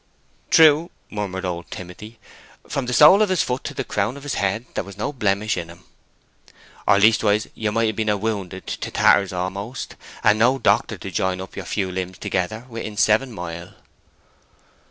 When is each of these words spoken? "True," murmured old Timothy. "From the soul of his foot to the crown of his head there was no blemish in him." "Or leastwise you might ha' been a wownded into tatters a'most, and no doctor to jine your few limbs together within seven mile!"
"True," 0.49 0.89
murmured 1.11 1.45
old 1.45 1.69
Timothy. 1.69 2.17
"From 2.67 2.87
the 2.87 2.93
soul 2.93 3.21
of 3.21 3.29
his 3.29 3.43
foot 3.43 3.63
to 3.65 3.75
the 3.75 3.83
crown 3.83 4.17
of 4.17 4.23
his 4.23 4.33
head 4.33 4.65
there 4.73 4.83
was 4.83 4.97
no 4.97 5.13
blemish 5.13 5.57
in 5.57 5.69
him." 5.69 5.83
"Or 6.87 6.97
leastwise 6.97 7.47
you 7.53 7.71
might 7.71 7.93
ha' 7.93 7.95
been 7.95 8.09
a 8.09 8.17
wownded 8.17 8.67
into 8.67 8.89
tatters 8.89 9.31
a'most, 9.31 9.95
and 10.23 10.39
no 10.39 10.57
doctor 10.57 10.97
to 10.97 11.11
jine 11.11 11.37
your 11.37 11.45
few 11.49 11.91
limbs 11.91 12.17
together 12.17 12.65
within 12.67 12.97
seven 12.97 13.31
mile!" 13.31 13.75